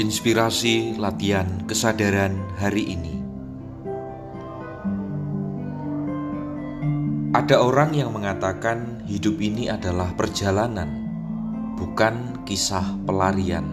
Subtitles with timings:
[0.00, 3.20] Inspirasi latihan kesadaran hari ini.
[7.36, 10.88] Ada orang yang mengatakan hidup ini adalah perjalanan,
[11.76, 13.68] bukan kisah pelarian.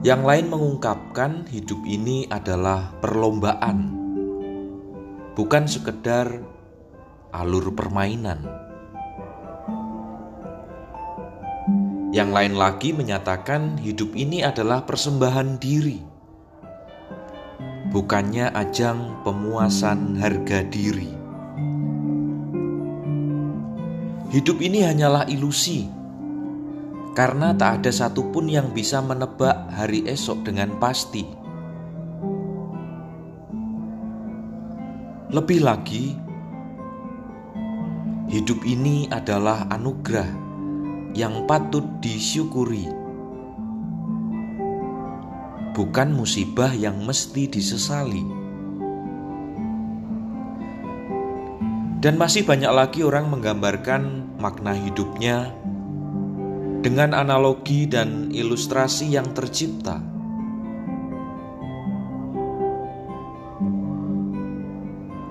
[0.00, 3.92] Yang lain mengungkapkan hidup ini adalah perlombaan,
[5.36, 6.40] bukan sekedar
[7.36, 8.67] alur permainan.
[12.08, 16.00] Yang lain lagi menyatakan hidup ini adalah persembahan diri,
[17.92, 21.12] bukannya ajang pemuasan harga diri.
[24.32, 25.84] Hidup ini hanyalah ilusi,
[27.12, 31.28] karena tak ada satupun yang bisa menebak hari esok dengan pasti.
[35.28, 36.16] Lebih lagi,
[38.32, 40.47] hidup ini adalah anugerah
[41.16, 42.88] yang patut disyukuri,
[45.72, 48.24] bukan musibah yang mesti disesali.
[51.98, 55.50] Dan masih banyak lagi orang menggambarkan makna hidupnya
[56.78, 59.98] dengan analogi dan ilustrasi yang tercipta.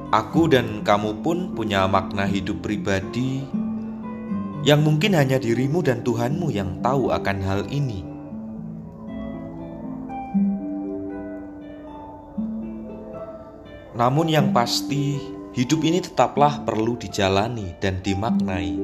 [0.07, 3.43] Aku dan kamu pun punya makna hidup pribadi
[4.67, 8.03] yang mungkin hanya dirimu dan Tuhanmu yang tahu akan hal ini.
[13.95, 15.15] Namun, yang pasti,
[15.55, 18.75] hidup ini tetaplah perlu dijalani dan dimaknai.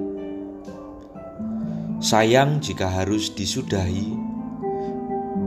[1.99, 4.15] Sayang jika harus disudahi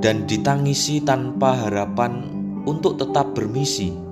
[0.05, 2.29] dan ditangisi tanpa harapan
[2.69, 4.05] untuk tetap bermisi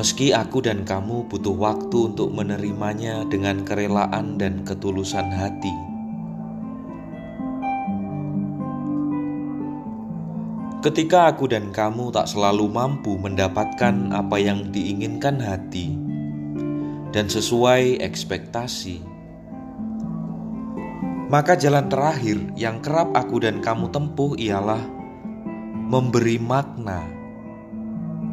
[0.00, 5.76] Meski aku dan kamu butuh waktu untuk menerimanya dengan kerelaan dan ketulusan hati.
[10.80, 15.92] Ketika aku dan kamu tak selalu mampu mendapatkan apa yang diinginkan hati
[17.12, 19.04] dan sesuai ekspektasi,
[21.28, 24.80] maka jalan terakhir yang kerap aku dan kamu tempuh ialah
[25.92, 27.19] memberi makna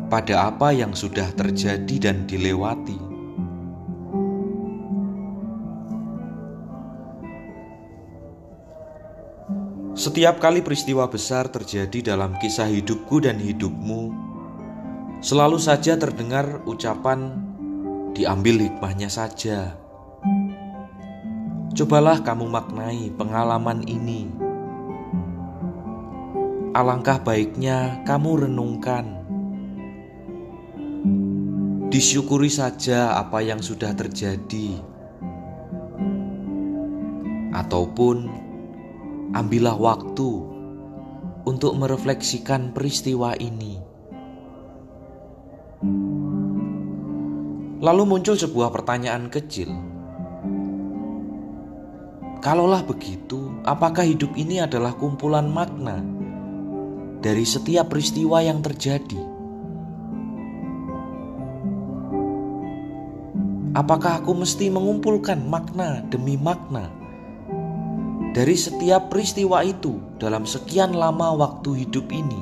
[0.08, 2.96] pada apa yang sudah terjadi dan dilewati.
[9.98, 14.14] Setiap kali peristiwa besar terjadi dalam kisah hidupku dan hidupmu,
[15.20, 17.36] selalu saja terdengar ucapan
[18.16, 19.76] "diambil hikmahnya saja".
[21.76, 24.32] Cobalah kamu maknai pengalaman ini.
[26.78, 29.27] Alangkah baiknya kamu renungkan
[31.98, 34.78] Disyukuri saja apa yang sudah terjadi,
[37.58, 38.30] ataupun
[39.34, 40.30] ambillah waktu
[41.42, 43.82] untuk merefleksikan peristiwa ini.
[47.82, 49.74] Lalu muncul sebuah pertanyaan kecil.
[52.46, 56.06] Kalaulah begitu, apakah hidup ini adalah kumpulan makna
[57.26, 59.37] dari setiap peristiwa yang terjadi?
[63.78, 66.90] Apakah aku mesti mengumpulkan makna demi makna
[68.34, 72.42] dari setiap peristiwa itu dalam sekian lama waktu hidup ini?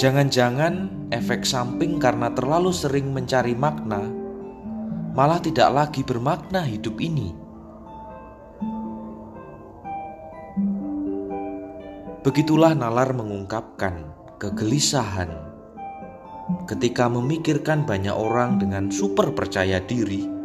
[0.00, 4.00] Jangan-jangan efek samping karena terlalu sering mencari makna
[5.12, 7.36] malah tidak lagi bermakna hidup ini.
[12.24, 14.08] Begitulah nalar mengungkapkan
[14.40, 15.51] kegelisahan
[16.68, 20.42] ketika memikirkan banyak orang dengan super percaya diri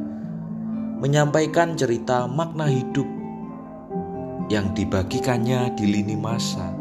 [0.97, 3.05] menyampaikan cerita makna hidup
[4.49, 6.73] yang dibagikannya di lini masa.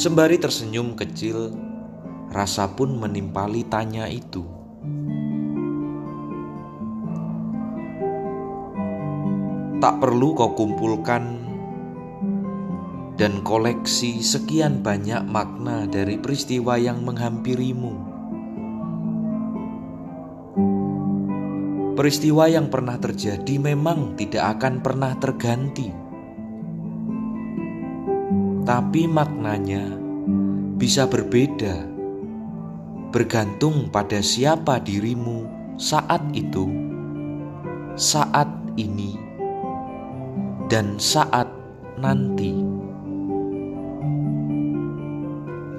[0.00, 1.52] Sembari tersenyum kecil,
[2.32, 4.59] rasa pun menimpali tanya itu.
[9.80, 11.40] Tak perlu kau kumpulkan
[13.16, 17.92] dan koleksi sekian banyak makna dari peristiwa yang menghampirimu.
[21.96, 25.88] Peristiwa yang pernah terjadi memang tidak akan pernah terganti,
[28.64, 29.96] tapi maknanya
[30.80, 31.88] bisa berbeda,
[33.12, 35.44] bergantung pada siapa dirimu
[35.76, 36.68] saat itu,
[38.00, 38.48] saat
[38.80, 39.29] ini
[40.70, 41.50] dan saat
[41.98, 42.54] nanti.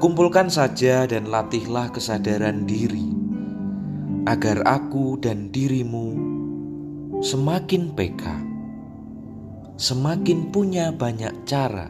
[0.03, 3.07] Kumpulkan saja dan latihlah kesadaran diri,
[4.27, 6.07] agar aku dan dirimu
[7.23, 8.35] semakin peka,
[9.79, 11.87] semakin punya banyak cara,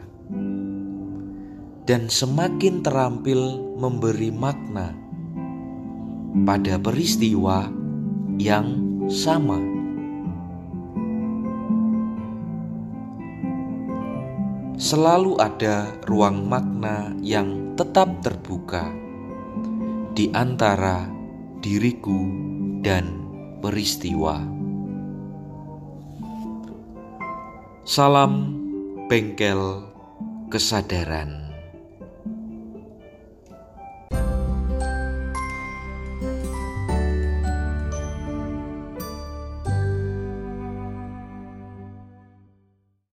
[1.82, 4.94] dan semakin terampil memberi makna
[6.46, 7.66] pada peristiwa
[8.38, 8.78] yang
[9.10, 9.81] sama.
[14.82, 18.90] Selalu ada ruang makna yang tetap terbuka
[20.10, 21.06] di antara
[21.62, 22.26] diriku
[22.82, 23.06] dan
[23.62, 24.42] peristiwa.
[27.86, 28.58] Salam
[29.06, 29.86] bengkel
[30.50, 31.41] kesadaran.